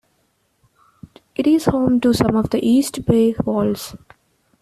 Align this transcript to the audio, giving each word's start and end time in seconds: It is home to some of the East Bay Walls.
It 1.35 1.45
is 1.45 1.65
home 1.65 2.01
to 2.01 2.11
some 2.11 2.35
of 2.35 2.49
the 2.49 2.57
East 2.67 3.05
Bay 3.05 3.35
Walls. 3.45 3.95